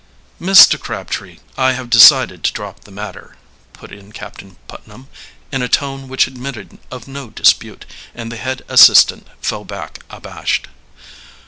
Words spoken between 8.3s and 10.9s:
the head assistant fell back abashed.